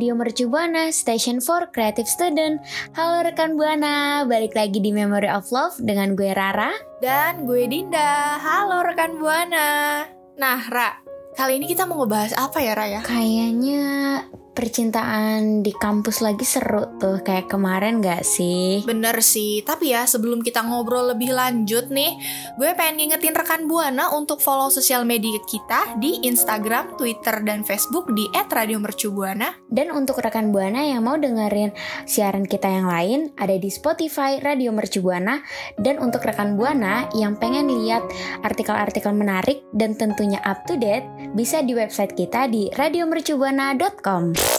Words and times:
Radio 0.00 0.16
Mercu 0.16 0.48
Buana, 0.48 0.88
Station 0.88 1.44
for 1.44 1.68
Creative 1.76 2.08
Student. 2.08 2.64
Halo 2.96 3.20
rekan 3.20 3.52
Buana, 3.52 4.24
balik 4.24 4.56
lagi 4.56 4.80
di 4.80 4.96
Memory 4.96 5.28
of 5.28 5.52
Love 5.52 5.76
dengan 5.76 6.16
gue 6.16 6.32
Rara. 6.32 6.72
Dan 7.04 7.44
gue 7.44 7.68
Dinda. 7.68 8.40
Halo 8.40 8.80
rekan 8.80 9.20
Buana. 9.20 10.00
Nah, 10.40 10.60
Ra, 10.72 10.96
kali 11.36 11.60
ini 11.60 11.68
kita 11.68 11.84
mau 11.84 12.00
ngebahas 12.00 12.32
apa 12.32 12.64
ya, 12.64 12.72
Ra 12.72 12.88
ya? 12.88 13.00
Kayaknya 13.04 13.84
percintaan 14.60 15.64
di 15.64 15.72
kampus 15.72 16.20
lagi 16.20 16.44
seru 16.44 17.00
tuh 17.00 17.24
kayak 17.24 17.48
kemarin 17.48 18.04
gak 18.04 18.28
sih? 18.28 18.84
Bener 18.84 19.24
sih, 19.24 19.64
tapi 19.64 19.96
ya 19.96 20.04
sebelum 20.04 20.44
kita 20.44 20.60
ngobrol 20.60 21.16
lebih 21.16 21.32
lanjut 21.32 21.88
nih, 21.88 22.20
gue 22.60 22.68
pengen 22.76 23.08
ngingetin 23.08 23.32
rekan 23.32 23.64
Buana 23.64 24.12
untuk 24.12 24.44
follow 24.44 24.68
sosial 24.68 25.08
media 25.08 25.40
kita 25.48 25.96
di 25.96 26.20
Instagram, 26.28 27.00
Twitter, 27.00 27.40
dan 27.40 27.64
Facebook 27.64 28.12
di 28.12 28.28
@radiomercubuana. 28.36 29.56
Dan 29.72 29.88
untuk 29.96 30.20
rekan 30.20 30.52
Buana 30.52 30.84
yang 30.84 31.08
mau 31.08 31.16
dengerin 31.16 31.72
siaran 32.04 32.44
kita 32.44 32.68
yang 32.68 32.84
lain 32.84 33.32
ada 33.40 33.56
di 33.56 33.72
Spotify 33.72 34.36
Radio 34.44 34.76
Mercu 34.76 35.00
Buana 35.00 35.40
dan 35.80 35.96
untuk 36.02 36.26
rekan 36.26 36.60
Buana 36.60 37.08
yang 37.16 37.40
pengen 37.40 37.72
lihat 37.72 38.04
artikel-artikel 38.44 39.16
menarik 39.16 39.64
dan 39.72 39.96
tentunya 39.96 40.42
up 40.44 40.68
to 40.68 40.76
date 40.76 41.06
bisa 41.32 41.64
di 41.64 41.72
website 41.72 42.12
kita 42.12 42.50
di 42.50 42.68
radiomercubuana.com. 42.74 44.49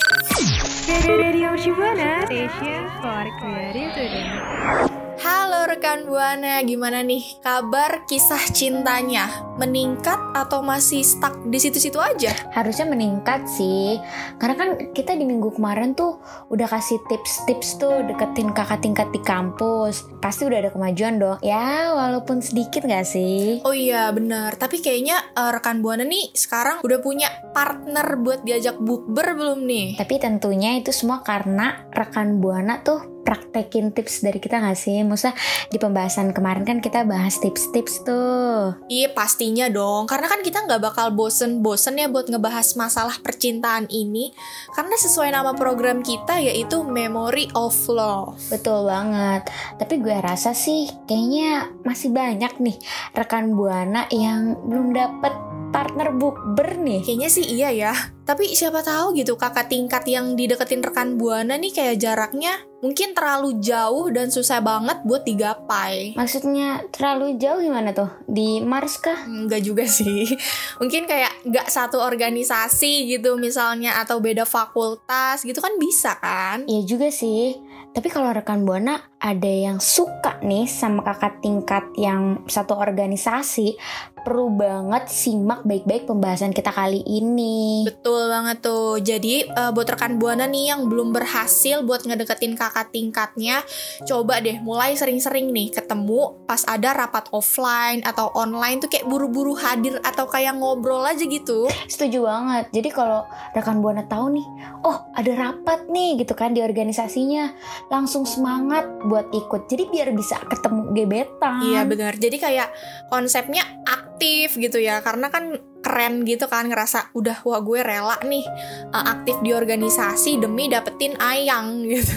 Radio 1.17 1.55
Shibana 1.55 2.25
Station 2.25 2.89
for 3.01 3.25
Creative 3.39 3.93
Today. 3.93 5.00
Halo 5.21 5.69
rekan 5.69 6.09
Buana, 6.09 6.65
gimana 6.65 7.05
nih 7.05 7.37
kabar 7.45 8.09
kisah 8.09 8.41
cintanya? 8.57 9.29
Meningkat 9.61 10.17
atau 10.33 10.65
masih 10.65 11.05
stuck 11.05 11.37
di 11.45 11.61
situ-situ 11.61 12.01
aja? 12.01 12.33
Harusnya 12.49 12.89
meningkat 12.89 13.45
sih 13.45 14.01
Karena 14.41 14.57
kan 14.57 14.69
kita 14.97 15.13
di 15.13 15.21
minggu 15.29 15.53
kemarin 15.53 15.93
tuh 15.93 16.17
udah 16.49 16.65
kasih 16.65 16.97
tips-tips 17.05 17.77
tuh 17.77 18.01
deketin 18.09 18.49
kakak 18.49 18.81
tingkat 18.81 19.13
di 19.13 19.21
kampus 19.21 20.09
Pasti 20.25 20.49
udah 20.49 20.57
ada 20.57 20.73
kemajuan 20.73 21.21
dong 21.21 21.37
Ya 21.45 21.93
walaupun 21.93 22.41
sedikit 22.41 22.81
gak 22.89 23.05
sih? 23.05 23.61
Oh 23.61 23.77
iya 23.77 24.09
bener, 24.09 24.57
tapi 24.57 24.81
kayaknya 24.81 25.21
eh, 25.37 25.53
rekan 25.53 25.85
Buana 25.85 26.01
nih 26.01 26.33
sekarang 26.33 26.81
udah 26.81 26.97
punya 26.97 27.29
partner 27.53 28.17
buat 28.25 28.41
diajak 28.41 28.81
bukber 28.81 29.37
belum 29.37 29.69
nih? 29.69 30.01
Tapi 30.01 30.17
tentunya 30.17 30.81
itu 30.81 30.89
semua 30.89 31.21
karena 31.21 31.85
rekan 31.93 32.41
Buana 32.41 32.81
tuh 32.81 33.10
praktekin 33.21 33.93
tips 33.93 34.25
dari 34.25 34.37
kita 34.41 34.61
gak 34.61 34.77
sih? 34.77 35.01
Maksudnya 35.05 35.35
di 35.69 35.77
pembahasan 35.77 36.33
kemarin 36.35 36.67
kan 36.67 36.77
kita 36.83 37.05
bahas 37.07 37.37
tips-tips 37.39 38.03
tuh. 38.05 38.75
Iya 38.91 39.13
pastinya 39.15 39.69
dong, 39.71 40.05
karena 40.05 40.27
kan 40.27 40.41
kita 40.43 40.65
nggak 40.65 40.81
bakal 40.81 41.13
bosen-bosen 41.13 41.97
ya 41.97 42.07
buat 42.11 42.27
ngebahas 42.27 42.73
masalah 42.75 43.17
percintaan 43.19 43.87
ini 43.89 44.33
Karena 44.73 44.95
sesuai 44.95 45.33
nama 45.33 45.51
program 45.55 46.01
kita 46.01 46.39
yaitu 46.41 46.83
Memory 46.85 47.51
of 47.57 47.75
Love 47.87 48.39
Betul 48.49 48.87
banget. 48.87 49.47
Tapi 49.79 49.93
gue 50.01 50.17
rasa 50.19 50.51
sih 50.51 50.89
kayaknya 51.07 51.71
masih 51.87 52.11
banyak 52.11 52.53
nih 52.59 52.77
rekan 53.15 53.53
Buana 53.55 54.07
yang 54.11 54.57
belum 54.67 54.93
dapet 54.95 55.50
partner 55.71 56.13
bukber 56.13 56.77
nih. 56.77 57.01
Kayaknya 57.01 57.29
sih 57.31 57.45
iya 57.47 57.69
ya, 57.71 57.93
tapi 58.21 58.53
siapa 58.55 58.79
tahu 58.79 59.11
gitu 59.17 59.35
kakak 59.35 59.67
tingkat 59.67 60.07
yang 60.07 60.39
dideketin 60.39 60.79
rekan 60.79 61.19
Buana 61.19 61.59
nih 61.59 61.73
kayak 61.75 61.99
jaraknya 61.99 62.63
mungkin 62.79 63.11
terlalu 63.11 63.59
jauh 63.59 64.07
dan 64.07 64.31
susah 64.31 64.63
banget 64.63 65.03
buat 65.05 65.27
digapai 65.27 66.15
Maksudnya 66.15 66.85
terlalu 66.95 67.35
jauh 67.35 67.59
gimana 67.59 67.91
tuh? 67.91 68.07
Di 68.25 68.63
Mars 68.63 69.03
kah? 69.03 69.27
Enggak 69.27 69.67
juga 69.67 69.83
sih 69.83 70.25
Mungkin 70.81 71.05
kayak 71.11 71.43
nggak 71.43 71.67
satu 71.67 71.99
organisasi 71.99 73.11
gitu 73.11 73.35
misalnya 73.35 73.99
Atau 73.99 74.23
beda 74.23 74.47
fakultas 74.47 75.43
gitu 75.43 75.59
kan 75.59 75.75
bisa 75.75 76.17
kan 76.17 76.63
Iya 76.65 76.87
juga 76.87 77.11
sih. 77.11 77.53
Tapi 77.91 78.07
kalau 78.07 78.31
rekan 78.31 78.63
Buana 78.63 79.11
ada 79.19 79.51
yang 79.51 79.83
suka 79.83 80.39
nih 80.39 80.63
sama 80.63 81.03
kakak 81.03 81.43
tingkat 81.43 81.83
yang 81.99 82.39
satu 82.47 82.79
organisasi, 82.79 83.75
perlu 84.21 84.53
banget 84.53 85.09
simak 85.09 85.65
baik-baik 85.65 86.05
pembahasan 86.05 86.53
kita 86.53 86.69
kali 86.69 87.01
ini. 87.05 87.85
Betul 87.89 88.29
banget 88.29 88.61
tuh. 88.61 89.01
Jadi 89.01 89.45
eh, 89.45 89.71
buat 89.73 89.87
rekan 89.89 90.21
buana 90.21 90.45
nih 90.45 90.73
yang 90.73 90.87
belum 90.87 91.13
berhasil 91.13 91.81
buat 91.85 92.05
ngedeketin 92.05 92.53
kakak 92.53 92.93
tingkatnya, 92.93 93.65
coba 94.05 94.39
deh 94.39 94.61
mulai 94.61 94.93
sering-sering 94.93 95.49
nih 95.49 95.73
ketemu 95.73 96.45
pas 96.45 96.61
ada 96.69 96.93
rapat 96.93 97.27
offline 97.33 98.05
atau 98.05 98.29
online 98.37 98.79
tuh 98.79 98.89
kayak 98.89 99.09
buru-buru 99.09 99.57
hadir 99.57 99.97
atau 100.05 100.29
kayak 100.29 100.57
ngobrol 100.57 101.01
aja 101.03 101.25
gitu. 101.25 101.67
Setuju 101.89 102.25
banget. 102.25 102.65
Jadi 102.71 102.89
kalau 102.93 103.25
rekan 103.57 103.81
Buana 103.81 104.05
tahu 104.05 104.37
nih, 104.37 104.45
oh 104.85 105.09
ada 105.17 105.31
rapat 105.33 105.89
nih 105.89 106.21
gitu 106.21 106.37
kan 106.37 106.53
di 106.53 106.61
organisasinya, 106.61 107.49
langsung 107.89 108.29
semangat 108.29 108.85
buat 109.09 109.33
ikut. 109.33 109.65
Jadi 109.65 109.89
biar 109.89 110.13
bisa 110.13 110.37
ketemu 110.45 110.93
gebetan. 110.93 111.65
Iya 111.65 111.81
benar. 111.89 112.13
Jadi 112.15 112.37
kayak 112.37 112.69
konsepnya 113.09 113.65
aktif 113.83 114.10
gitu 114.57 114.77
ya, 114.77 115.01
karena 115.01 115.33
kan 115.33 115.57
keren 115.81 116.21
gitu 116.29 116.45
kan 116.45 116.69
ngerasa 116.69 117.09
udah 117.17 117.41
wah 117.41 117.59
gue 117.59 117.81
rela 117.81 118.15
nih 118.21 118.45
eh, 118.93 119.05
aktif 119.17 119.41
di 119.41 119.51
organisasi 119.51 120.37
demi 120.37 120.69
dapetin 120.69 121.17
ayang 121.17 121.81
gitu. 121.91 122.13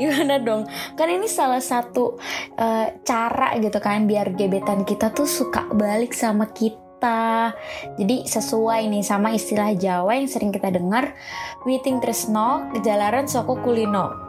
Gimana 0.00 0.40
dong? 0.40 0.64
Kan 0.96 1.12
ini 1.12 1.28
salah 1.28 1.60
satu 1.60 2.16
eh, 2.56 2.96
cara 3.04 3.54
gitu 3.60 3.76
kan 3.78 4.08
biar 4.08 4.32
gebetan 4.32 4.88
kita 4.88 5.12
tuh 5.12 5.28
suka 5.28 5.68
balik 5.76 6.16
sama 6.16 6.48
kita. 6.50 6.85
Jadi 7.96 8.24
sesuai 8.24 8.88
nih 8.90 9.04
sama 9.04 9.32
istilah 9.36 9.76
Jawa 9.76 10.16
yang 10.16 10.28
sering 10.30 10.50
kita 10.50 10.72
dengar, 10.72 11.12
witing 11.68 12.00
tresno 12.00 12.68
kejalaran 12.72 13.28
soko 13.28 13.60
kulino. 13.60 14.26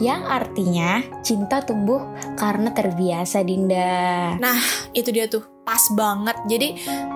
Yang 0.00 0.22
artinya 0.24 1.04
cinta 1.20 1.60
tumbuh 1.60 2.00
karena 2.40 2.72
terbiasa 2.72 3.44
Dinda. 3.44 4.34
Nah, 4.40 4.60
itu 4.96 5.12
dia 5.12 5.28
tuh 5.28 5.44
pas 5.64 5.80
banget. 5.92 6.36
Jadi 6.48 6.68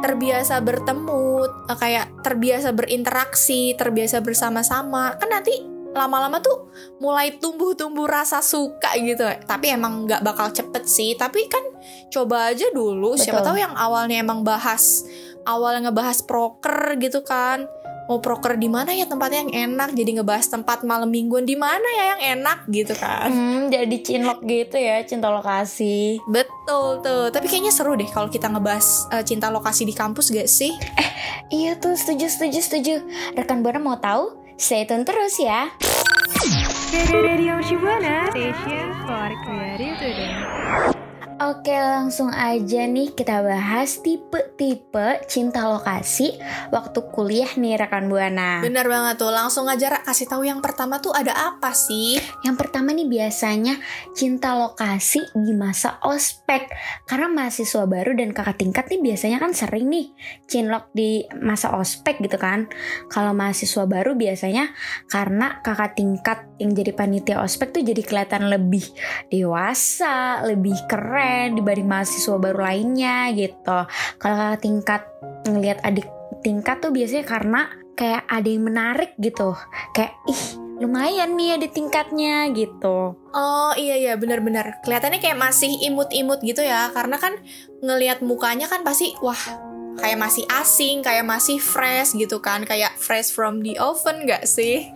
terbiasa 0.04 0.60
bertemu, 0.60 1.48
eh, 1.72 1.78
kayak 1.78 2.22
terbiasa 2.22 2.76
berinteraksi, 2.76 3.72
terbiasa 3.74 4.20
bersama-sama. 4.20 5.16
Kan 5.16 5.32
nanti 5.32 5.73
lama-lama 5.94 6.42
tuh 6.42 6.68
mulai 6.98 7.38
tumbuh-tumbuh 7.38 8.04
rasa 8.10 8.42
suka 8.42 8.92
gitu. 8.98 9.24
Tapi 9.46 9.72
emang 9.72 10.04
nggak 10.04 10.26
bakal 10.26 10.50
cepet 10.50 10.84
sih. 10.84 11.14
Tapi 11.14 11.46
kan 11.46 11.62
coba 12.10 12.50
aja 12.52 12.68
dulu. 12.74 13.14
Siapa 13.14 13.40
Betul. 13.40 13.48
tahu 13.54 13.56
yang 13.62 13.74
awalnya 13.78 14.20
emang 14.20 14.42
bahas 14.42 15.06
awalnya 15.46 15.88
ngebahas 15.88 16.18
proker 16.26 16.98
gitu 16.98 17.22
kan. 17.22 17.68
Mau 18.04 18.20
proker 18.20 18.60
di 18.60 18.68
mana 18.68 18.92
ya 18.92 19.08
tempatnya 19.08 19.48
yang 19.48 19.72
enak? 19.72 19.96
Jadi 19.96 20.20
ngebahas 20.20 20.44
tempat 20.52 20.84
malam 20.84 21.08
mingguan 21.08 21.48
di 21.48 21.56
mana 21.56 21.88
ya 21.96 22.04
yang 22.12 22.20
enak 22.36 22.68
gitu 22.68 22.92
kan. 22.92 23.32
Hmm, 23.32 23.72
jadi 23.72 23.96
cinlok 24.04 24.44
gitu 24.44 24.76
ya, 24.76 25.00
cinta 25.08 25.32
lokasi. 25.32 26.20
Betul 26.28 27.00
tuh, 27.00 27.32
tapi 27.32 27.48
kayaknya 27.48 27.72
seru 27.72 27.96
deh 27.96 28.04
kalau 28.12 28.28
kita 28.28 28.52
ngebahas 28.52 29.08
eh, 29.08 29.24
cinta 29.24 29.48
lokasi 29.48 29.88
di 29.88 29.96
kampus 29.96 30.28
gak 30.36 30.52
sih? 30.52 30.76
Iya 31.48 31.80
tuh, 31.80 31.96
setuju, 31.96 32.28
setuju, 32.28 32.60
setuju. 32.60 32.94
Rekan 33.40 33.64
Buana 33.64 33.80
mau 33.80 33.96
tahu? 33.96 34.43
Stay 34.54 34.86
tune 34.86 35.04
terus 35.04 35.34
ya. 35.42 35.68
Oke 41.44 41.76
langsung 41.76 42.32
aja 42.32 42.88
nih 42.88 43.12
kita 43.12 43.44
bahas 43.44 44.00
tipe-tipe 44.00 45.20
cinta 45.28 45.68
lokasi 45.68 46.40
waktu 46.72 47.04
kuliah 47.12 47.52
nih 47.60 47.76
rekan 47.76 48.08
Buana. 48.08 48.64
Bener 48.64 48.88
banget 48.88 49.20
tuh, 49.20 49.28
langsung 49.28 49.68
aja 49.68 49.92
Ra, 49.92 50.00
kasih 50.00 50.24
tahu 50.24 50.48
yang 50.48 50.64
pertama 50.64 51.04
tuh 51.04 51.12
ada 51.12 51.36
apa 51.36 51.76
sih? 51.76 52.16
Yang 52.48 52.56
pertama 52.64 52.96
nih 52.96 53.04
biasanya 53.04 53.76
cinta 54.16 54.56
lokasi 54.56 55.20
di 55.36 55.52
masa 55.52 56.00
ospek 56.00 56.64
Karena 57.04 57.28
mahasiswa 57.28 57.84
baru 57.84 58.16
dan 58.16 58.32
kakak 58.32 58.64
tingkat 58.64 58.88
nih 58.88 59.12
biasanya 59.12 59.36
kan 59.36 59.52
sering 59.52 59.92
nih 59.92 60.16
cinlok 60.48 60.96
di 60.96 61.28
masa 61.44 61.76
ospek 61.76 62.24
gitu 62.24 62.40
kan 62.40 62.72
Kalau 63.12 63.36
mahasiswa 63.36 63.84
baru 63.84 64.16
biasanya 64.16 64.72
karena 65.12 65.60
kakak 65.60 65.92
tingkat 65.92 66.53
yang 66.58 66.70
jadi 66.70 66.94
panitia 66.94 67.42
ospek 67.42 67.74
tuh 67.74 67.82
jadi 67.82 68.02
kelihatan 68.02 68.46
lebih 68.46 68.84
dewasa, 69.26 70.44
lebih 70.46 70.76
keren 70.86 71.58
dibanding 71.58 71.88
mahasiswa 71.90 72.36
baru 72.38 72.60
lainnya 72.62 73.34
gitu. 73.34 73.78
Kalau 74.22 74.34
kakak 74.38 74.60
tingkat 74.62 75.02
ngelihat 75.50 75.78
adik 75.82 76.06
tingkat 76.46 76.78
tuh 76.78 76.92
biasanya 76.94 77.24
karena 77.26 77.60
kayak 77.98 78.22
ada 78.30 78.48
yang 78.48 78.64
menarik 78.66 79.12
gitu. 79.18 79.58
Kayak 79.96 80.14
ih 80.30 80.42
lumayan 80.78 81.34
nih 81.38 81.58
ada 81.58 81.68
tingkatnya 81.70 82.50
gitu. 82.54 83.18
Oh 83.34 83.72
iya 83.78 83.94
iya 83.94 84.12
bener-bener 84.18 84.82
Kelihatannya 84.82 85.22
kayak 85.22 85.38
masih 85.38 85.70
imut-imut 85.90 86.42
gitu 86.42 86.62
ya. 86.62 86.90
Karena 86.94 87.18
kan 87.18 87.34
ngelihat 87.82 88.22
mukanya 88.22 88.70
kan 88.70 88.86
pasti 88.86 89.14
Wah 89.22 89.73
kayak 89.98 90.18
masih 90.18 90.44
asing 90.50 91.04
Kayak 91.04 91.26
masih 91.26 91.58
fresh 91.60 92.16
gitu 92.16 92.40
kan. 92.40 92.64
Kayak 92.64 92.96
fresh 92.96 93.32
from 93.34 93.60
the 93.60 93.76
oven 93.76 94.24
gak 94.28 94.48
sih? 94.48 94.88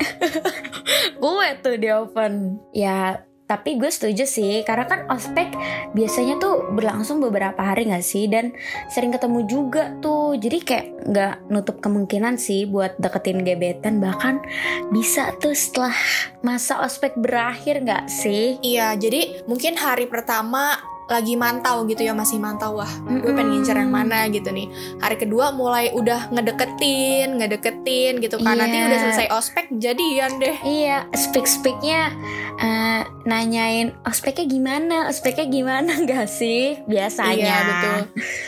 Gue 1.22 1.48
tuh 1.60 1.76
di 1.76 1.88
oven. 1.90 2.62
Ya 2.72 3.28
tapi 3.48 3.80
gue 3.80 3.88
setuju 3.88 4.28
sih. 4.28 4.60
Karena 4.62 4.84
kan 4.84 5.08
ospek 5.08 5.56
biasanya 5.96 6.36
tuh 6.36 6.68
berlangsung 6.76 7.18
beberapa 7.24 7.56
hari 7.64 7.88
gak 7.88 8.04
sih? 8.04 8.28
Dan 8.28 8.52
sering 8.92 9.10
ketemu 9.10 9.48
juga 9.48 9.96
tuh. 10.04 10.36
Jadi 10.36 10.58
kayak 10.60 10.86
nggak 11.08 11.34
nutup 11.48 11.80
kemungkinan 11.80 12.36
sih 12.36 12.68
buat 12.68 13.00
deketin 13.00 13.42
gebetan. 13.42 14.04
Bahkan 14.04 14.44
bisa 14.92 15.32
tuh 15.40 15.56
setelah 15.56 15.96
masa 16.44 16.84
ospek 16.84 17.16
berakhir 17.16 17.80
gak 17.82 18.12
sih? 18.12 18.60
Iya 18.60 18.94
jadi 19.00 19.48
mungkin 19.48 19.80
hari 19.80 20.04
pertama 20.04 20.76
lagi 21.08 21.34
mantau 21.34 21.82
gitu 21.84 22.00
ya 22.00 22.12
masih 22.12 22.37
mantau 22.37 22.76
wah 22.76 22.90
gue 23.02 23.32
pengen 23.32 23.56
ngincer 23.56 23.75
yang 23.75 23.88
mana 23.88 24.28
gitu 24.28 24.49
nih 24.49 24.69
hari 24.99 25.16
kedua 25.16 25.50
mulai 25.50 25.88
udah 25.90 26.28
ngedeketin 26.28 27.34
ngedeketin 27.34 28.20
gitu 28.20 28.37
kan 28.37 28.55
nanti 28.55 28.76
Iya. 28.76 28.87
udah 28.87 28.99
selesai 29.02 29.26
ospek 29.31 29.66
jadian 29.75 30.37
deh 30.37 30.56
Iya, 30.60 31.08
speak-speaknya 31.10 32.12
eh, 32.56 33.02
nanyain 33.25 33.96
ospeknya 34.02 34.44
gimana, 34.44 34.96
ospeknya 35.06 35.46
gimana 35.46 35.93
gak 36.05 36.26
sih 36.26 36.76
biasanya. 36.84 37.37
Iya 37.38 37.56
betul. 37.62 37.99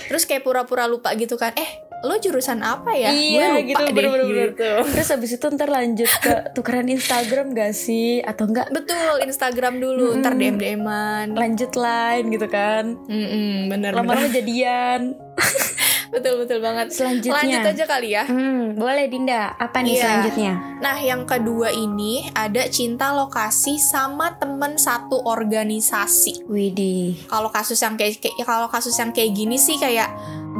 Terus 0.07 0.23
kayak 0.25 0.43
pura-pura 0.43 0.85
lupa 0.85 1.13
gitu 1.15 1.35
kan. 1.35 1.55
Eh, 1.55 1.71
lo 2.03 2.17
jurusan 2.17 2.61
apa 2.61 2.91
ya? 2.91 3.11
Iya 3.11 3.37
Gue 3.37 3.45
lupa 3.45 3.61
gitu 3.63 3.83
deh 3.83 3.93
bener-bener 3.93 4.49
gitu. 4.51 4.71
Terus 4.91 5.09
habis 5.11 5.31
itu 5.33 5.47
ntar 5.51 5.69
lanjut 5.69 6.11
ke 6.17 6.33
tukeran 6.53 6.87
Instagram 6.87 7.47
gak 7.51 7.73
sih 7.73 8.21
Atau 8.21 8.47
enggak 8.47 8.69
Betul, 8.71 9.23
Instagram 9.23 9.77
dulu, 9.77 10.17
ntar 10.17 10.33
Mm-mm. 10.33 10.57
DM-DM-an. 10.57 11.27
lanjut 11.33 11.73
line 11.75 12.27
gitu 12.29 12.47
kan 12.47 12.85
Mm-mm, 13.03 13.69
bener 13.69 13.93
Lama-lama 13.93 14.25
bener. 14.25 14.35
jadian 14.35 15.01
Betul 16.11 16.43
betul 16.43 16.59
banget. 16.59 16.91
Selanjutnya 16.91 17.39
Lanjut 17.39 17.71
aja 17.71 17.85
kali 17.87 18.09
ya. 18.11 18.27
Hmm, 18.27 18.75
boleh 18.75 19.07
Dinda, 19.07 19.55
apa 19.55 19.79
nih 19.79 19.95
Iya. 19.95 20.03
selanjutnya? 20.03 20.53
Nah, 20.83 20.99
yang 20.99 21.23
kedua 21.23 21.71
ini 21.71 22.27
ada 22.35 22.67
cinta 22.67 23.15
lokasi 23.15 23.79
sama 23.79 24.35
temen 24.35 24.75
satu 24.75 25.23
organisasi. 25.23 26.43
Widih 26.45 27.15
Kalau 27.25 27.47
kasus 27.49 27.79
yang 27.79 27.95
kayak, 27.95 28.19
kayak 28.19 28.43
kalau 28.43 28.67
kasus 28.67 28.91
yang 28.93 29.11
kayak 29.11 29.33
gini 29.33 29.55
sih 29.55 29.79
kayak 29.79 30.11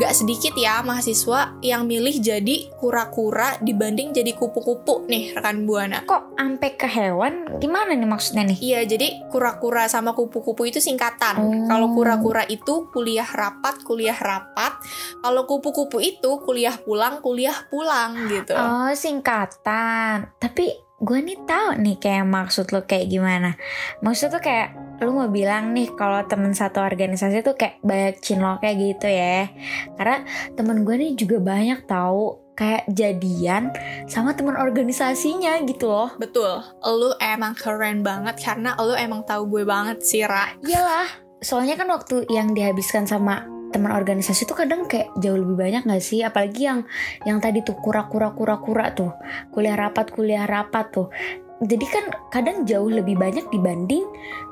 gak 0.01 0.17
sedikit 0.17 0.57
ya 0.57 0.81
mahasiswa 0.81 1.61
yang 1.61 1.85
milih 1.85 2.25
jadi 2.25 2.73
kura-kura 2.81 3.61
dibanding 3.61 4.17
jadi 4.17 4.33
kupu-kupu 4.33 5.05
nih 5.05 5.37
rekan 5.37 5.69
buana. 5.69 6.09
Kok 6.09 6.41
ampe 6.41 6.81
ke 6.81 6.89
hewan? 6.89 7.61
Gimana 7.61 7.93
nih 7.93 8.09
maksudnya 8.09 8.49
nih? 8.49 8.59
Iya, 8.65 8.81
jadi 8.97 9.29
kura-kura 9.29 9.85
sama 9.93 10.17
kupu-kupu 10.17 10.65
itu 10.73 10.81
singkatan. 10.81 11.37
Oh. 11.37 11.53
Kalau 11.69 11.93
kura-kura 11.93 12.49
itu 12.49 12.89
kuliah 12.89 13.29
rapat, 13.29 13.85
kuliah 13.85 14.17
rapat. 14.17 14.81
Kalau 15.21 15.45
kupu-kupu 15.45 16.01
itu 16.01 16.41
kuliah 16.41 16.81
pulang, 16.81 17.21
kuliah 17.21 17.69
pulang 17.69 18.17
gitu. 18.33 18.57
Oh 18.57 18.89
singkatan 18.97 20.33
Tapi 20.41 20.73
gue 21.01 21.19
nih 21.21 21.39
tahu 21.45 21.77
nih 21.81 21.97
kayak 22.01 22.29
maksud 22.29 22.77
lo 22.77 22.85
kayak 22.85 23.09
gimana 23.09 23.57
Maksud 24.05 24.37
tuh 24.37 24.43
kayak 24.45 24.90
lu 25.01 25.17
mau 25.17 25.29
bilang 25.33 25.73
nih 25.73 25.89
kalau 25.97 26.21
temen 26.29 26.53
satu 26.53 26.85
organisasi 26.85 27.41
tuh 27.41 27.57
kayak 27.57 27.81
banyak 27.81 28.21
cinloknya 28.21 28.73
gitu 28.77 29.09
ya. 29.09 29.49
Karena 29.97 30.25
temen 30.55 30.85
gue 30.85 30.95
nih 30.97 31.13
juga 31.17 31.41
banyak 31.41 31.89
tahu 31.89 32.53
kayak 32.53 32.85
jadian 32.93 33.73
sama 34.05 34.37
temen 34.37 34.53
organisasinya 34.53 35.65
gitu 35.65 35.89
loh. 35.89 36.13
Betul, 36.21 36.61
lu 36.85 37.17
emang 37.17 37.57
keren 37.57 38.05
banget 38.05 38.37
karena 38.45 38.77
lu 38.77 38.93
emang 38.93 39.25
tahu 39.25 39.49
gue 39.49 39.65
banget 39.65 40.05
sih, 40.05 40.29
Ra. 40.29 40.53
Iyalah. 40.61 41.09
Soalnya 41.41 41.81
kan 41.81 41.89
waktu 41.89 42.29
yang 42.29 42.53
dihabiskan 42.53 43.09
sama 43.09 43.49
teman 43.71 43.95
organisasi 43.95 44.45
tuh 44.45 44.59
kadang 44.59 44.85
kayak 44.85 45.09
jauh 45.23 45.41
lebih 45.41 45.57
banyak 45.57 45.89
gak 45.89 46.05
sih? 46.05 46.21
Apalagi 46.21 46.69
yang 46.69 46.85
yang 47.25 47.41
tadi 47.41 47.65
tuh 47.65 47.81
kura-kura 47.81 48.37
kura-kura 48.37 48.93
tuh. 48.93 49.17
Kuliah 49.49 49.79
rapat 49.79 50.13
kuliah 50.13 50.45
rapat 50.45 50.93
tuh 50.93 51.09
jadi 51.61 51.87
kan 51.87 52.05
kadang 52.33 52.65
jauh 52.65 52.89
lebih 52.89 53.21
banyak 53.21 53.45
dibanding 53.53 54.05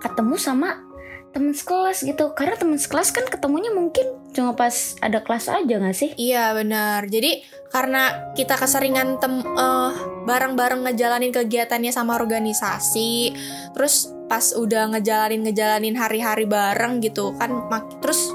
ketemu 0.05 0.37
sama 0.37 0.89
temen 1.33 1.53
sekelas 1.53 2.09
gitu 2.09 2.33
karena 2.33 2.57
temen 2.57 2.81
sekelas 2.81 3.13
kan 3.13 3.25
ketemunya 3.29 3.69
mungkin 3.73 4.17
cuma 4.33 4.57
pas 4.57 4.97
ada 5.05 5.21
kelas 5.21 5.49
aja 5.49 5.77
gak 5.77 5.97
sih 5.97 6.11
Iya 6.17 6.57
benar. 6.57 7.05
Jadi 7.09 7.45
karena 7.69 8.33
kita 8.33 8.57
keseringan 8.57 9.21
tem 9.21 9.45
eh, 9.45 9.93
bareng-bareng 10.25 10.89
ngejalanin 10.89 11.33
kegiatannya 11.33 11.93
sama 11.93 12.17
organisasi, 12.17 13.33
terus 13.77 14.13
pas 14.29 14.53
udah 14.57 14.97
ngejalanin 14.97 15.45
ngejalanin 15.45 15.97
hari-hari 15.97 16.45
bareng 16.45 17.01
gitu 17.01 17.33
kan, 17.37 17.65
terus 18.01 18.33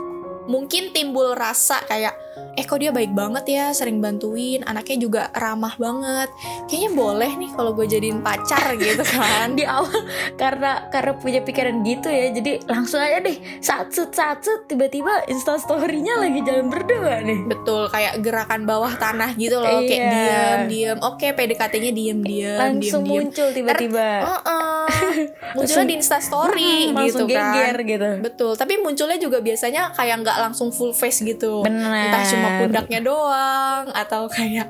mungkin 0.50 0.90
timbul 0.94 1.38
rasa 1.38 1.82
kayak 1.86 2.14
eh 2.54 2.64
kok 2.64 2.78
dia 2.78 2.90
baik 2.90 3.12
banget 3.12 3.46
ya 3.48 3.66
sering 3.70 3.98
bantuin 3.98 4.62
anaknya 4.64 4.98
juga 5.00 5.22
ramah 5.32 5.74
banget 5.76 6.30
kayaknya 6.66 6.92
boleh 6.92 7.32
nih 7.36 7.50
kalau 7.52 7.72
gue 7.72 7.86
jadiin 7.86 8.20
pacar 8.20 8.74
gitu 8.76 9.02
kan 9.04 9.54
di 9.58 9.64
awal 9.64 9.90
karena 10.36 10.86
karena 10.88 11.12
punya 11.14 11.42
pikiran 11.42 11.82
gitu 11.82 12.08
ya 12.08 12.30
jadi 12.30 12.62
langsung 12.68 13.00
aja 13.00 13.20
deh 13.20 13.34
satset 13.60 14.10
satset 14.10 14.66
tiba-tiba 14.66 15.26
instastorynya 15.28 16.18
lagi 16.20 16.40
jalan 16.42 16.68
berdua 16.68 17.22
nih 17.22 17.42
Betul, 17.46 17.88
kayak 17.88 18.20
gerakan 18.20 18.64
bawah 18.64 18.94
tanah 18.94 19.34
gitu 19.34 19.58
loh, 19.58 19.80
kayak 19.80 19.92
Iya. 19.94 20.10
diam, 20.10 20.60
diam. 20.68 20.98
Oke, 21.04 21.32
PDKT-nya 21.32 21.92
diam, 21.92 22.20
diam, 22.20 22.60
langsung 22.60 23.02
diam. 23.02 23.24
muncul 23.24 23.48
tiba-tiba 23.50 24.08
Heeh. 24.22 24.86
Munculnya 25.56 25.86
di 25.86 25.96
Insta 25.96 26.18
Story 26.18 26.72
Hmm, 26.86 27.04
gitu 27.04 27.24
langsung 27.24 27.28
kan. 27.28 27.52
geger 27.54 27.78
gitu 27.84 28.10
Betul, 28.22 28.52
tapi 28.54 28.74
munculnya 28.78 29.18
juga 29.18 29.38
biasanya 29.40 29.92
kayak 29.92 30.22
nggak 30.22 30.38
langsung 30.40 30.70
full 30.70 30.92
face 30.92 31.22
gitu. 31.22 31.62
bener 31.62 32.10
Entah 32.10 32.23
cuma 32.28 32.48
pundaknya 32.64 33.00
doang 33.04 33.86
atau 33.92 34.26
kayak 34.32 34.68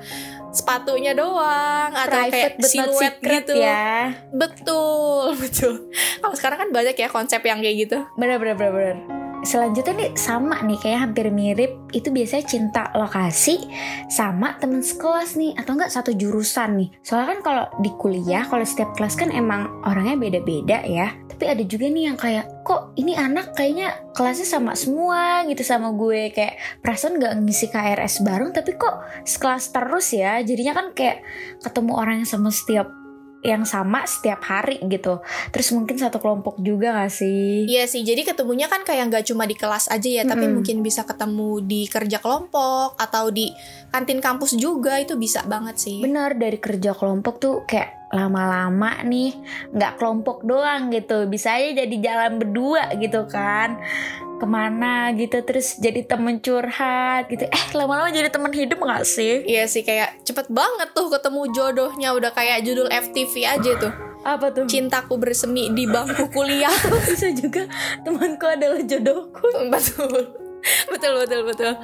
sepatunya 0.53 1.17
doang 1.17 1.89
atau 1.91 2.29
kayak 2.29 2.29
private 2.29 2.55
not 2.61 2.69
siluet 2.69 3.15
gitu. 3.17 3.53
ya 3.57 4.13
Betul, 4.29 5.33
betul. 5.41 5.73
Kalau 6.21 6.35
sekarang 6.37 6.57
kan 6.61 6.69
banyak 6.69 6.93
ya 6.93 7.09
konsep 7.09 7.41
yang 7.41 7.59
kayak 7.61 7.89
gitu. 7.89 7.97
bener 8.15 8.37
bener 8.37 8.53
bener 8.53 8.71
bener 8.73 9.22
selanjutnya 9.43 9.93
nih 9.93 10.11
sama 10.15 10.59
nih 10.63 10.79
kayak 10.79 10.99
hampir 11.09 11.27
mirip. 11.29 11.71
Itu 11.91 12.09
biasanya 12.09 12.45
cinta 12.47 12.83
lokasi 12.95 13.61
sama 14.09 14.57
temen 14.57 14.81
sekelas 14.81 15.35
nih 15.37 15.53
atau 15.59 15.75
enggak 15.77 15.91
satu 15.93 16.15
jurusan 16.15 16.79
nih. 16.79 16.89
Soalnya 17.03 17.37
kan 17.37 17.39
kalau 17.43 17.65
di 17.83 17.91
kuliah 17.99 18.47
kalau 18.47 18.63
setiap 18.63 18.95
kelas 18.95 19.19
kan 19.19 19.29
emang 19.29 19.69
orangnya 19.83 20.17
beda-beda 20.17 20.81
ya. 20.87 21.11
Tapi 21.29 21.43
ada 21.49 21.63
juga 21.67 21.91
nih 21.91 22.03
yang 22.07 22.17
kayak 22.17 22.63
kok 22.63 22.95
ini 22.95 23.19
anak 23.19 23.51
kayaknya 23.53 23.93
kelasnya 24.15 24.47
sama 24.47 24.73
semua 24.73 25.43
gitu 25.45 25.61
sama 25.61 25.91
gue. 25.91 26.31
Kayak 26.31 26.57
perasaan 26.79 27.19
nggak 27.19 27.33
ngisi 27.43 27.67
KRS 27.69 28.23
bareng 28.23 28.55
tapi 28.55 28.79
kok 28.79 29.03
sekelas 29.27 29.75
terus 29.75 30.07
ya? 30.15 30.39
Jadinya 30.41 30.73
kan 30.73 30.87
kayak 30.95 31.21
ketemu 31.59 31.91
orang 31.93 32.15
yang 32.23 32.29
sama 32.29 32.47
setiap 32.49 33.02
yang 33.43 33.67
sama 33.67 34.07
setiap 34.07 34.39
hari 34.41 34.79
gitu 34.87 35.19
terus 35.51 35.69
mungkin 35.75 35.99
satu 35.99 36.17
kelompok 36.23 36.57
juga 36.63 36.95
gak 36.95 37.11
sih 37.11 37.67
Iya 37.67 37.85
sih, 37.85 38.01
jadi 38.07 38.23
ketemunya 38.23 38.71
kan 38.71 38.87
kayak 38.87 39.11
nggak 39.11 39.25
cuma 39.29 39.43
di 39.43 39.55
kelas 39.57 39.91
aja 39.91 40.09
ya, 40.09 40.23
tapi 40.23 40.47
Mm-mm. 40.47 40.61
mungkin 40.61 40.79
bisa 40.79 41.03
ketemu 41.03 41.59
di 41.63 41.85
kerja 41.91 42.17
kelompok 42.23 42.95
atau 42.95 43.29
di 43.29 43.51
kantin 43.91 44.23
kampus 44.23 44.55
juga 44.57 44.97
itu 44.97 45.19
bisa 45.19 45.43
banget 45.45 45.75
sih. 45.77 45.99
bener 46.01 46.33
dari 46.33 46.57
kerja 46.57 46.95
kelompok 46.95 47.35
tuh 47.37 47.55
kayak 47.67 48.03
lama-lama 48.13 49.01
nih 49.09 49.33
nggak 49.73 49.97
kelompok 49.97 50.45
doang 50.45 50.93
gitu 50.93 51.25
bisa 51.25 51.57
aja 51.57 51.81
jadi 51.81 51.95
jalan 51.97 52.37
berdua 52.37 52.93
gitu 53.01 53.25
kan 53.25 53.81
ke 54.43 54.47
mana 54.51 55.15
gitu 55.15 55.39
terus 55.47 55.79
jadi 55.79 56.03
temen 56.03 56.43
curhat 56.43 57.31
gitu 57.31 57.47
eh 57.47 57.65
lama-lama 57.71 58.11
jadi 58.11 58.27
temen 58.27 58.51
hidup 58.51 58.83
gak 58.83 59.07
sih 59.07 59.47
Iya 59.47 59.71
sih 59.71 59.87
kayak 59.87 60.27
cepet 60.27 60.51
banget 60.51 60.91
tuh 60.91 61.07
ketemu 61.07 61.41
jodohnya 61.55 62.09
udah 62.11 62.31
kayak 62.35 62.65
judul 62.67 62.91
FTV 62.91 63.33
aja 63.47 63.71
tuh. 63.79 63.93
Apa 64.23 64.55
tuh? 64.55 64.65
cintaku 64.71 65.19
bersemi 65.19 65.67
di 65.75 65.83
bangku 65.83 66.31
kuliah. 66.31 66.71
Bisa 67.07 67.29
juga 67.35 67.67
temanku 68.01 68.47
adalah 68.47 68.79
jodohku. 68.83 69.47
betul. 69.71 70.39
Betul 70.87 71.19
betul 71.19 71.41
betul. 71.43 71.75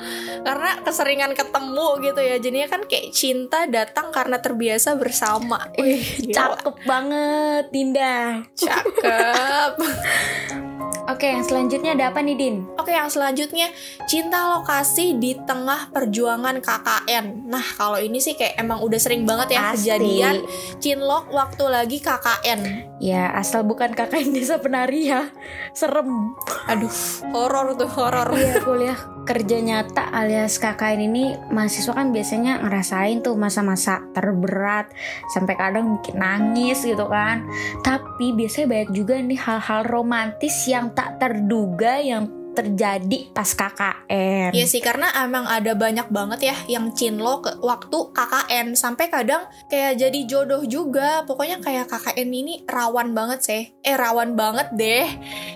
Karena 0.47 0.79
keseringan 0.87 1.35
ketemu 1.35 1.87
gitu 1.99 2.21
ya. 2.23 2.35
Jadinya 2.39 2.67
kan 2.71 2.81
kayak 2.87 3.11
cinta 3.11 3.67
datang 3.67 4.07
karena 4.15 4.39
terbiasa 4.39 4.95
bersama. 4.95 5.67
Ih, 5.75 5.99
Gila. 5.99 6.31
cakep 6.31 6.75
banget, 6.87 7.63
Dinda. 7.75 8.39
Cakep. 8.55 9.71
Oke, 11.09 11.25
yang 11.25 11.41
selanjutnya 11.41 11.97
ada 11.97 12.13
apa 12.13 12.21
nih, 12.21 12.37
Din? 12.37 12.55
Oke, 12.77 12.93
yang 12.93 13.09
selanjutnya 13.09 13.73
cinta 14.05 14.53
lokasi 14.53 15.17
di 15.17 15.33
tengah 15.41 15.89
perjuangan 15.89 16.61
KKN. 16.61 17.49
Nah, 17.49 17.65
kalau 17.81 17.97
ini 17.97 18.21
sih 18.21 18.37
kayak 18.37 18.61
emang 18.61 18.85
udah 18.85 19.01
sering 19.01 19.25
banget 19.25 19.57
ya 19.57 19.73
Pasti. 19.73 19.89
kejadian 19.89 20.45
cinlok 20.77 21.33
waktu 21.33 21.65
lagi 21.65 21.97
KKN. 21.97 22.61
Ya, 23.01 23.33
asal 23.33 23.65
bukan 23.65 23.97
KKN 23.97 24.37
Desa 24.37 24.61
Penari 24.61 25.09
ya. 25.09 25.33
Serem. 25.73 26.37
Aduh, 26.69 26.93
horor 27.33 27.73
tuh 27.73 27.89
horor. 27.89 28.29
Iya, 28.37 28.61
kuliah 28.61 29.18
kerja 29.29 29.61
nyata 29.61 30.09
alias 30.09 30.57
KKN 30.57 31.05
ini 31.05 31.37
mahasiswa 31.53 31.93
kan 31.93 32.09
biasanya 32.09 32.65
ngerasain 32.65 33.21
tuh 33.21 33.37
masa-masa 33.37 34.01
terberat 34.17 34.89
sampai 35.29 35.53
kadang 35.53 36.01
bikin 36.01 36.17
nangis 36.17 36.81
gitu 36.81 37.05
kan. 37.05 37.45
Tapi 37.85 38.33
biasanya 38.33 38.73
banyak 38.73 38.89
juga 38.89 39.21
nih 39.21 39.37
hal-hal 39.37 39.85
romantis 39.85 40.65
yang 40.65 40.89
tak 40.97 41.21
terduga 41.21 42.01
yang 42.01 42.38
terjadi 42.59 43.31
pas 43.31 43.47
KKN. 43.47 44.51
Iya 44.51 44.65
sih 44.65 44.79
karena 44.79 45.07
emang 45.17 45.43
ada 45.43 45.71
banyak 45.73 46.07
banget 46.09 46.39
ya 46.43 46.55
yang 46.67 46.91
cinlok 46.91 47.39
ke 47.39 47.51
waktu 47.59 47.97
KKN 48.11 48.67
sampai 48.73 49.07
kadang 49.07 49.43
kayak 49.67 49.95
jadi 49.95 50.19
jodoh 50.25 50.63
juga. 50.63 51.23
Pokoknya 51.23 51.59
kayak 51.59 51.87
KKN 51.87 52.29
ini 52.29 52.53
rawan 52.63 53.11
banget 53.11 53.39
sih. 53.39 53.63
Eh 53.79 53.95
rawan 53.95 54.35
banget 54.35 54.67
deh 54.73 55.07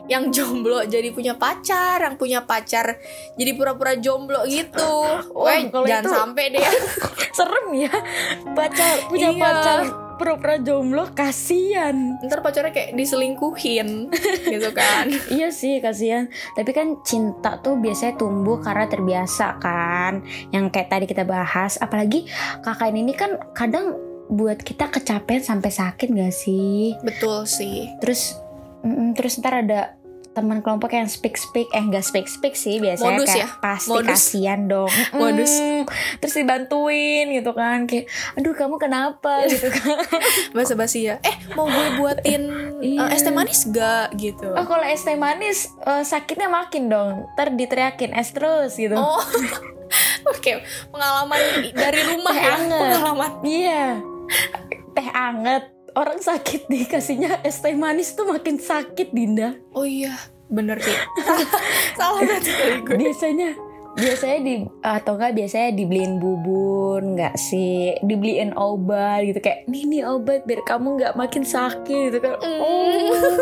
yang 0.08 0.30
jomblo 0.30 0.84
jadi 0.84 1.12
punya 1.12 1.36
pacar, 1.36 2.00
yang 2.00 2.16
punya 2.16 2.44
pacar 2.44 2.98
jadi 3.36 3.52
pura-pura 3.54 3.96
jomblo 3.96 4.44
gitu. 4.46 4.94
Wah, 5.34 5.60
jangan 5.84 6.04
itu- 6.04 6.14
sampai 6.14 6.46
deh 6.50 6.62
ya. 6.62 6.72
Serem 7.38 7.68
ya. 7.74 7.94
Pacar 8.54 9.08
punya 9.08 9.30
Iya. 9.30 9.42
pacar 9.42 9.80
pura-pura 10.18 10.62
jomblo 10.62 11.10
kasihan. 11.12 12.18
Ntar 12.22 12.40
pacarnya 12.46 12.72
kayak 12.74 12.96
diselingkuhin 12.98 14.14
gitu 14.54 14.70
kan. 14.72 15.10
Iya 15.30 15.50
sih 15.50 15.80
kasihan. 15.80 16.30
Tapi 16.54 16.72
kan 16.72 17.02
cinta 17.02 17.60
tuh 17.62 17.78
biasanya 17.78 18.18
tumbuh 18.20 18.62
karena 18.62 18.86
terbiasa 18.90 19.58
kan. 19.58 20.24
Yang 20.54 20.66
kayak 20.74 20.90
tadi 20.90 21.06
kita 21.10 21.24
bahas. 21.26 21.82
Apalagi 21.82 22.30
kakak 22.62 22.94
ini 22.94 23.14
kan 23.16 23.40
kadang 23.58 23.98
buat 24.32 24.62
kita 24.62 24.90
kecapean 24.90 25.44
sampai 25.44 25.72
sakit 25.72 26.08
gak 26.10 26.34
sih? 26.34 26.96
Betul 27.04 27.46
sih. 27.46 27.92
Terus 28.00 28.40
mm, 28.82 29.14
terus 29.18 29.38
ntar 29.40 29.66
ada 29.66 29.98
teman 30.34 30.60
kelompok 30.60 30.92
yang 30.92 31.06
speak 31.06 31.34
speak 31.34 31.70
eh 31.70 31.80
nggak 31.80 32.02
speak 32.02 32.26
speak 32.26 32.54
sih 32.54 32.78
biasanya 32.78 33.16
Modus 33.16 33.30
kayak 33.30 33.42
ya? 33.46 33.48
pasti 33.58 33.90
Modus. 33.90 34.10
kasihan 34.10 34.62
dong. 34.66 34.92
Modus. 35.16 35.54
terus 36.18 36.34
dibantuin 36.34 37.26
gitu 37.32 37.52
kan 37.52 37.86
kayak 37.86 38.10
aduh 38.34 38.52
kamu 38.52 38.76
kenapa 38.78 39.44
gitu 39.52 39.70
kan 39.70 39.98
Basa-basi 40.52 41.08
ya. 41.08 41.22
Eh, 41.22 41.36
mau 41.54 41.66
gue 41.66 41.88
buatin 41.96 42.42
eh, 42.82 43.10
es 43.10 43.22
teh 43.22 43.30
manis 43.30 43.66
gak 43.68 44.14
gitu. 44.16 44.50
oh 44.50 44.66
kalau 44.66 44.84
es 44.84 45.02
teh 45.02 45.14
manis 45.14 45.70
eh, 45.82 46.02
sakitnya 46.02 46.48
makin 46.48 46.88
dong 46.88 47.10
ntar 47.34 47.50
diteriakin 47.50 48.14
es 48.14 48.30
terus 48.30 48.76
gitu 48.76 48.94
Oh, 48.94 49.20
oke. 50.32 50.52
Pengalaman 50.90 51.40
dari 51.70 52.02
rumah 52.08 52.32
ya. 52.32 52.56
Pengalaman. 52.56 53.32
Iya. 53.44 53.84
Teh 54.94 55.08
anget. 55.12 55.73
Orang 55.94 56.20
sakit 56.22 56.66
dikasihnya 56.66 57.46
es 57.46 57.62
teh 57.62 57.78
manis 57.78 58.18
tuh 58.18 58.26
makin 58.26 58.58
sakit 58.58 59.14
Dinda. 59.14 59.54
Oh 59.78 59.86
iya, 59.86 60.18
bener 60.50 60.82
sih. 60.82 60.98
Salah 62.00 62.26
dari 62.26 62.82
gue. 62.82 62.98
Biasanya 62.98 63.54
biasanya 63.94 64.40
di 64.42 64.54
atau 64.82 65.14
enggak 65.14 65.38
biasanya 65.38 65.70
dibeliin 65.78 66.18
bubur 66.18 66.98
nggak 66.98 67.38
sih 67.38 67.94
dibeliin 68.02 68.58
obat 68.58 69.22
gitu 69.22 69.38
kayak 69.38 69.70
nih 69.70 69.86
nih 69.86 70.02
obat 70.10 70.50
biar 70.50 70.66
kamu 70.66 70.98
nggak 70.98 71.14
makin 71.14 71.46
sakit 71.46 72.10
gitu 72.10 72.18
kan 72.18 72.42
oh. 72.42 73.38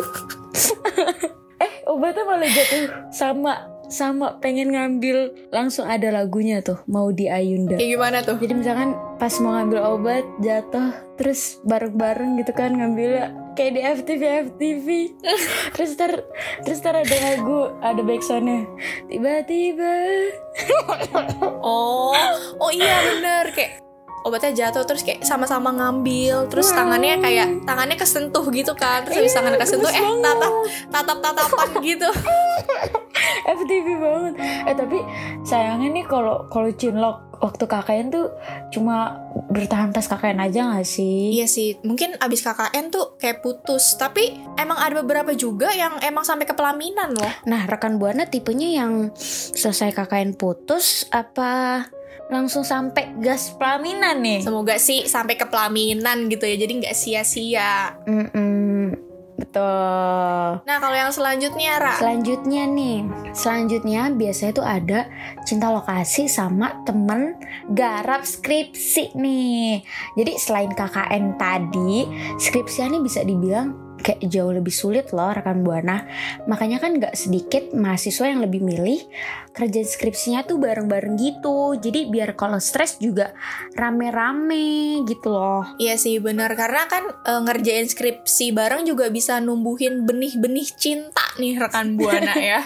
eh 1.63 1.73
obatnya 1.87 2.27
malah 2.27 2.51
jatuh 2.51 2.83
sama 3.15 3.70
sama 3.91 4.39
pengen 4.39 4.71
ngambil 4.71 5.35
langsung 5.51 5.83
ada 5.85 6.09
lagunya 6.09 6.63
tuh 6.63 6.79
mau 6.87 7.11
di 7.11 7.27
Ayunda 7.27 7.75
Kayak 7.75 7.91
gimana 7.99 8.17
tuh? 8.23 8.39
Jadi 8.39 8.53
misalkan 8.55 8.95
pas 9.19 9.35
mau 9.43 9.53
ngambil 9.59 9.79
obat 9.83 10.25
jatuh 10.39 10.95
terus 11.19 11.61
bareng-bareng 11.67 12.39
gitu 12.41 12.55
kan 12.55 12.73
ngambilnya 12.73 13.35
kayak 13.53 13.71
di 13.77 13.81
FTV 13.83 14.21
FTV 14.49 14.87
terus 15.75 15.91
ter 15.99 16.23
terus 16.65 16.79
ter 16.79 16.95
ada 16.95 17.17
lagu 17.21 17.69
ada 17.83 18.01
backsoundnya. 18.01 18.65
Tiba-tiba. 19.11 19.93
Oh, 21.61 22.17
oh 22.57 22.71
iya 22.73 23.05
bener. 23.05 23.53
Kayak 23.53 23.85
obatnya 24.21 24.51
jatuh 24.53 24.85
terus 24.85 25.01
kayak 25.01 25.25
sama-sama 25.25 25.73
ngambil 25.73 26.47
terus 26.47 26.69
tangannya 26.69 27.17
kayak 27.21 27.65
tangannya 27.65 27.97
kesentuh 27.97 28.45
gitu 28.53 28.73
kan 28.77 29.01
terus 29.05 29.17
habis 29.21 29.33
tangannya 29.33 29.59
kesentuh 29.59 29.89
eh 29.89 30.01
tatap 30.21 30.53
tatap 30.89 31.17
tatapan 31.21 31.69
gitu. 31.89 32.09
FTV 33.41 33.87
banget. 33.97 34.33
Eh 34.69 34.75
tapi 34.77 34.97
sayangnya 35.41 35.89
nih 35.89 36.05
kalau 36.05 36.45
kalau 36.49 36.69
cinlok 36.73 37.31
waktu 37.41 37.65
KKN 37.65 38.07
tuh 38.13 38.29
cuma 38.69 39.17
bertahan 39.49 39.89
pas 39.89 40.05
KKN 40.05 40.39
aja 40.45 40.77
gak 40.77 40.85
sih? 40.85 41.33
Iya 41.33 41.49
sih 41.49 41.81
mungkin 41.81 42.13
abis 42.21 42.45
KKN 42.45 42.93
tuh 42.93 43.17
kayak 43.17 43.41
putus 43.41 43.97
tapi 43.97 44.37
emang 44.61 44.77
ada 44.77 45.01
beberapa 45.01 45.33
juga 45.33 45.73
yang 45.73 45.97
emang 46.05 46.21
sampai 46.21 46.45
ke 46.45 46.53
pelaminan 46.53 47.17
loh. 47.17 47.33
Nah, 47.49 47.65
rekan 47.65 47.97
Buana 47.97 48.29
tipenya 48.29 48.85
yang 48.85 49.09
selesai 49.17 49.97
KKN 49.97 50.37
putus 50.37 51.09
apa 51.09 51.85
langsung 52.31 52.63
sampai 52.63 53.11
gas 53.19 53.51
pelaminan 53.59 54.23
nih? 54.23 54.39
semoga 54.39 54.79
sih 54.79 55.03
sampai 55.03 55.35
ke 55.35 55.43
pelaminan 55.47 56.31
gitu 56.31 56.47
ya 56.47 56.55
jadi 56.55 56.73
nggak 56.79 56.95
sia-sia 56.95 57.99
Mm-mm, 58.07 58.95
betul. 59.35 60.63
nah 60.63 60.77
kalau 60.79 60.95
yang 60.95 61.11
selanjutnya 61.11 61.75
Ra 61.81 61.95
Selanjutnya 61.99 62.63
nih, 62.71 62.97
selanjutnya 63.35 64.01
biasanya 64.15 64.53
tuh 64.55 64.65
ada 64.65 64.99
cinta 65.43 65.67
lokasi 65.69 66.31
sama 66.31 66.81
temen 66.87 67.35
garap 67.75 68.23
skripsi 68.23 69.11
nih. 69.17 69.83
Jadi 70.15 70.31
selain 70.39 70.71
KKN 70.71 71.35
tadi, 71.35 72.07
skripsiannya 72.39 72.99
bisa 73.03 73.27
dibilang 73.27 73.90
kayak 74.01 74.25
jauh 74.27 74.49
lebih 74.49 74.73
sulit 74.73 75.13
loh 75.13 75.29
rekan 75.29 75.61
buana. 75.61 76.09
Makanya 76.49 76.81
kan 76.81 76.97
nggak 76.97 77.13
sedikit 77.13 77.71
mahasiswa 77.71 78.25
yang 78.27 78.41
lebih 78.41 78.59
milih 78.59 78.99
kerja 79.51 79.83
skripsinya 79.83 80.43
tuh 80.43 80.57
bareng-bareng 80.57 81.15
gitu. 81.15 81.77
Jadi 81.77 82.09
biar 82.09 82.33
kalau 82.33 82.57
stres 82.57 82.97
juga 82.97 83.31
rame-rame 83.75 85.03
gitu 85.05 85.29
loh. 85.29 85.63
Iya 85.77 85.99
sih 85.99 86.17
benar 86.17 86.55
karena 86.55 86.87
kan 86.87 87.03
e, 87.11 87.31
ngerjain 87.45 87.85
skripsi 87.85 88.55
bareng 88.55 88.87
juga 88.87 89.11
bisa 89.11 89.37
numbuhin 89.37 90.07
benih-benih 90.07 90.67
cinta 90.75 91.23
nih 91.37 91.59
rekan 91.59 91.93
buana 91.99 92.33
ya. 92.35 92.61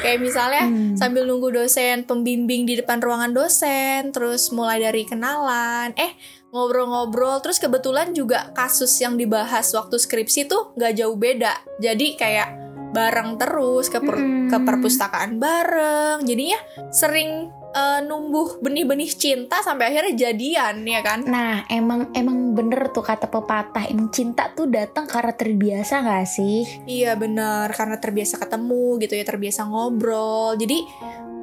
Kayak 0.00 0.18
misalnya 0.22 0.64
Hmm. 0.68 0.96
sambil 0.98 1.24
nunggu 1.24 1.54
dosen 1.54 2.04
pembimbing 2.04 2.66
di 2.66 2.76
depan 2.76 2.98
ruangan 2.98 3.32
dosen, 3.32 4.10
terus 4.10 4.50
mulai 4.50 4.78
dari 4.78 5.04
kenalan, 5.04 5.94
eh 5.96 6.12
ngobrol-ngobrol, 6.50 7.44
terus 7.44 7.60
kebetulan 7.60 8.16
juga 8.16 8.50
kasus 8.56 8.92
yang 9.00 9.20
dibahas 9.20 9.68
waktu 9.76 10.00
skripsi 10.00 10.48
tuh 10.48 10.72
nggak 10.74 10.92
jauh 10.96 11.16
beda. 11.16 11.52
Jadi 11.80 12.16
kayak 12.16 12.48
bareng 12.88 13.36
terus 13.36 13.92
ke 13.92 14.00
per- 14.00 14.16
Mm-mm. 14.16 14.48
ke 14.48 14.58
perpustakaan 14.64 15.36
bareng. 15.36 16.24
Jadinya 16.24 16.56
sering 16.88 17.52
e, 17.72 17.82
numbuh 18.04 18.58
benih-benih 18.64 19.12
cinta 19.12 19.60
sampai 19.60 19.92
akhirnya 19.92 20.28
jadian 20.28 20.82
ya 20.88 21.00
kan? 21.04 21.20
Nah, 21.28 21.68
emang 21.68 22.08
emang 22.16 22.56
bener 22.56 22.88
tuh 22.90 23.04
kata 23.04 23.28
pepatah, 23.28 23.84
emang 23.86 24.08
cinta 24.08 24.48
tuh 24.56 24.66
datang 24.66 25.04
karena 25.04 25.36
terbiasa 25.36 26.00
gak 26.00 26.26
sih? 26.26 26.64
Iya 26.88 27.14
bener, 27.20 27.68
karena 27.76 28.00
terbiasa 28.00 28.40
ketemu 28.40 28.96
gitu 29.04 29.14
ya, 29.20 29.24
terbiasa 29.28 29.68
ngobrol. 29.68 30.56
Jadi 30.56 30.80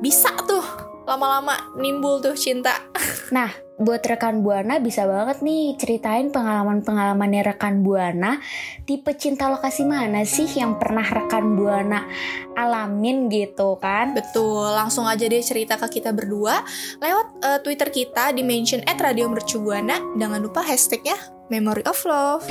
bisa 0.02 0.34
tuh 0.50 0.66
lama-lama 1.06 1.78
nimbul 1.78 2.20
tuh 2.22 2.34
cinta. 2.34 2.74
Nah, 3.34 3.50
buat 3.76 4.00
rekan 4.08 4.40
Buana 4.40 4.80
bisa 4.80 5.04
banget 5.04 5.44
nih 5.44 5.76
ceritain 5.76 6.32
pengalaman-pengalamannya 6.32 7.42
rekan 7.44 7.84
Buana. 7.84 8.40
Tipe 8.88 9.12
cinta 9.20 9.52
lokasi 9.52 9.84
mana 9.84 10.24
sih 10.24 10.48
yang 10.48 10.80
pernah 10.80 11.04
rekan 11.04 11.60
Buana 11.60 12.08
alamin 12.56 13.28
gitu 13.28 13.76
kan? 13.80 14.16
Betul, 14.16 14.72
langsung 14.72 15.04
aja 15.08 15.28
deh 15.28 15.44
cerita 15.44 15.76
ke 15.76 16.00
kita 16.00 16.16
berdua 16.16 16.64
lewat 17.04 17.28
eh, 17.44 17.60
Twitter 17.64 17.90
kita 17.92 18.32
di 18.32 18.42
mention 18.48 18.80
at 18.88 19.00
Radio 19.00 19.28
Mercubuana. 19.28 20.00
Jangan 20.16 20.40
lupa 20.40 20.64
hashtagnya 20.64 21.20
Memory 21.52 21.84
of 21.86 22.00
Love. 22.08 22.48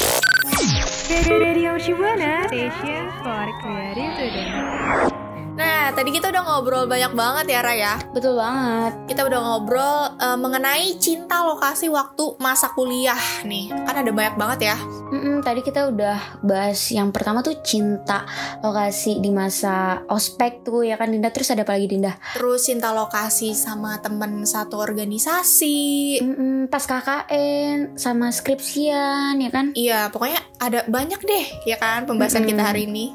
Radio 1.29 1.77
Shibuana 1.81 2.49
Station 2.49 3.05
for 3.25 3.47
Creative 3.65 4.13
Today. 4.17 5.14
Nah, 5.55 5.95
tadi 5.95 6.11
kita 6.11 6.35
udah 6.35 6.43
ngobrol 6.43 6.85
banyak 6.91 7.15
banget 7.15 7.47
ya 7.55 7.61
Raya. 7.63 7.95
Betul 8.11 8.35
banget. 8.35 8.93
Kita 9.07 9.23
udah 9.23 9.39
ngobrol 9.39 9.97
eh, 10.19 10.39
mengenai 10.39 10.99
cinta 10.99 11.47
lokasi 11.47 11.87
waktu 11.87 12.35
masa 12.43 12.75
kuliah 12.75 13.19
nih. 13.47 13.71
Kan 13.87 13.95
ada 14.03 14.11
banyak 14.11 14.35
banget 14.35 14.75
ya 14.75 14.77
Mm-mm, 15.15 15.47
tadi 15.47 15.63
kita 15.63 15.95
udah 15.95 16.43
bahas 16.43 16.91
yang 16.91 17.15
pertama 17.15 17.39
tuh 17.39 17.55
cinta 17.63 18.27
lokasi 18.67 19.23
di 19.23 19.31
masa 19.31 20.03
ospek 20.11 20.67
tuh 20.67 20.83
ya 20.83 20.99
kan 20.99 21.15
Dinda 21.15 21.31
terus 21.31 21.55
ada 21.55 21.63
apa 21.63 21.79
lagi 21.79 21.87
Dinda? 21.87 22.19
Terus 22.35 22.67
cinta 22.67 22.91
lokasi 22.91 23.55
sama 23.55 24.03
temen 24.03 24.43
satu 24.43 24.83
organisasi. 24.83 26.19
Mm-mm, 26.19 26.67
pas 26.67 26.83
KKN 26.83 27.95
sama 27.95 28.35
skripsian 28.35 29.39
ya 29.39 29.51
kan? 29.55 29.71
Iya, 29.79 30.11
pokoknya 30.11 30.43
ada 30.59 30.83
banyak 30.91 31.21
deh 31.23 31.47
ya 31.63 31.79
kan 31.79 32.11
pembahasan 32.11 32.43
Mm-mm. 32.43 32.51
kita 32.51 32.63
hari 32.67 32.91
ini. 32.91 33.15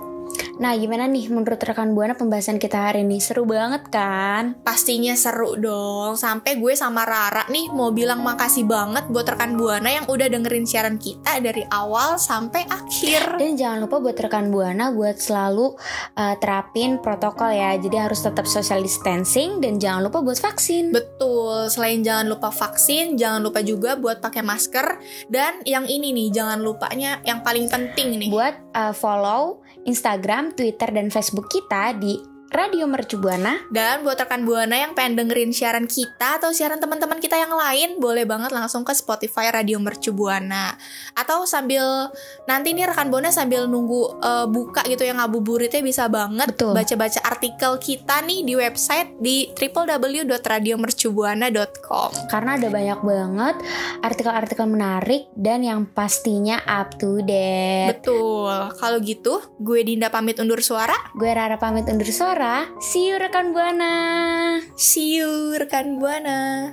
Nah 0.60 0.76
gimana 0.76 1.08
nih 1.08 1.32
menurut 1.32 1.56
rekan 1.56 1.96
Buana 1.96 2.20
pembahasan 2.20 2.60
kita 2.60 2.92
hari 2.92 3.08
ini 3.08 3.24
seru 3.24 3.48
banget 3.48 3.88
kan? 3.88 4.60
Pastinya 4.60 5.16
seru 5.16 5.56
dong. 5.56 6.20
Sampai 6.20 6.60
gue 6.60 6.76
sama 6.76 7.08
Rara 7.08 7.48
nih 7.48 7.72
mau 7.72 7.96
bilang 7.96 8.20
makasih 8.20 8.68
banget 8.68 9.08
buat 9.08 9.24
rekan 9.24 9.56
Buana 9.56 9.88
yang 9.88 10.04
udah 10.12 10.28
dengerin 10.28 10.68
siaran 10.68 11.00
kita 11.00 11.40
dari 11.40 11.64
awal 11.72 12.20
sampai 12.20 12.68
akhir. 12.68 13.40
Dan 13.40 13.56
jangan 13.56 13.88
lupa 13.88 14.04
buat 14.04 14.20
rekan 14.20 14.52
Buana 14.52 14.92
buat 14.92 15.16
selalu 15.16 15.80
uh, 16.20 16.36
terapin 16.44 17.00
protokol 17.00 17.56
ya. 17.56 17.80
Jadi 17.80 17.96
harus 17.96 18.20
tetap 18.20 18.44
social 18.44 18.84
distancing 18.84 19.64
dan 19.64 19.80
jangan 19.80 20.12
lupa 20.12 20.20
buat 20.20 20.44
vaksin. 20.44 20.92
Betul, 20.92 21.72
selain 21.72 22.04
jangan 22.04 22.28
lupa 22.28 22.52
vaksin, 22.52 23.16
jangan 23.16 23.40
lupa 23.40 23.64
juga 23.64 23.96
buat 23.96 24.20
pakai 24.20 24.44
masker 24.44 25.00
dan 25.32 25.64
yang 25.64 25.88
ini 25.88 26.12
nih 26.12 26.36
jangan 26.36 26.60
lupanya 26.60 27.24
yang 27.24 27.40
paling 27.48 27.72
penting 27.72 28.20
nih. 28.20 28.28
buat 28.28 28.60
uh, 28.76 28.92
follow 28.92 29.64
Instagram, 29.88 30.49
Twitter, 30.54 30.90
dan 30.94 31.10
Facebook 31.10 31.50
kita 31.50 31.98
di 31.98 32.29
Radio 32.50 32.90
Mercu 32.90 33.22
Buana. 33.22 33.62
Dan 33.70 34.02
buat 34.02 34.18
rekan 34.18 34.42
Buana 34.42 34.74
yang 34.74 34.98
pengen 34.98 35.22
dengerin 35.22 35.54
siaran 35.54 35.86
kita 35.86 36.42
atau 36.42 36.50
siaran 36.50 36.82
teman-teman 36.82 37.22
kita 37.22 37.38
yang 37.38 37.54
lain, 37.54 38.02
boleh 38.02 38.26
banget 38.26 38.50
langsung 38.50 38.82
ke 38.82 38.90
Spotify 38.98 39.54
Radio 39.54 39.78
Mercu 39.78 40.10
Buana. 40.10 40.74
Atau 41.14 41.46
sambil 41.46 42.10
nanti 42.50 42.74
nih 42.74 42.90
rekan 42.90 43.14
Buana 43.14 43.30
sambil 43.30 43.70
nunggu 43.70 44.18
eh, 44.18 44.50
buka 44.50 44.82
gitu 44.90 45.06
yang 45.06 45.22
ngabuburitnya 45.22 45.86
bisa 45.86 46.10
banget 46.10 46.58
Betul. 46.58 46.74
baca-baca 46.74 47.22
artikel 47.22 47.78
kita 47.78 48.26
nih 48.26 48.42
di 48.42 48.58
website 48.58 49.22
di 49.22 49.54
www.radiomercubuana.com. 49.54 52.10
Karena 52.34 52.58
ada 52.58 52.68
banyak 52.74 53.00
banget 53.06 53.62
artikel-artikel 54.02 54.66
menarik 54.66 55.30
dan 55.38 55.62
yang 55.62 55.86
pastinya 55.86 56.66
up 56.66 56.98
to 56.98 57.22
date. 57.22 57.94
Betul. 57.94 58.74
Kalau 58.74 58.98
gitu, 59.06 59.38
gue 59.62 59.86
Dinda 59.86 60.10
pamit 60.10 60.42
undur 60.42 60.66
suara. 60.66 60.98
Gue 61.14 61.30
Rara 61.30 61.62
pamit 61.62 61.86
undur 61.86 62.10
suara. 62.10 62.39
See 62.40 63.12
you 63.12 63.20
rekan 63.20 63.52
Buana. 63.52 64.64
See 64.80 65.20
you 65.20 65.60
rekan 65.60 66.00
Buana. 66.00 66.72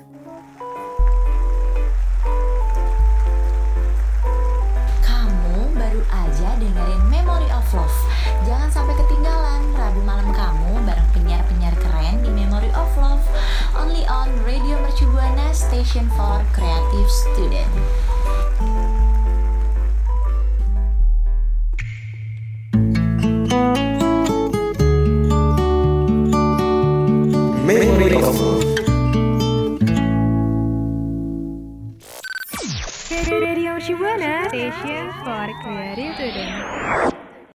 Kamu 5.03 5.75
baru 5.75 6.07
aja 6.07 6.55
dengerin 6.63 7.03
Memory 7.11 7.51
of 7.51 7.67
Love. 7.75 7.99
Jangan 8.47 8.71
sampai 8.71 8.95
ketinggalan 8.95 9.75
Rabu 9.75 10.07
malam 10.07 10.31
kamu 10.31 10.87
bareng 10.87 11.11
penyiar-penyiar 11.11 11.75
keren 11.83 12.23
di 12.23 12.31
Memory 12.31 12.71
of 12.71 12.87
Love. 13.03 13.27
Only 13.75 14.07
on 14.07 14.31
Radio 14.47 14.79
Mercu 14.87 15.11
Buana 15.11 15.51
Station 15.51 16.07
for 16.15 16.47
Creative 16.55 17.11
Student. 17.11 17.75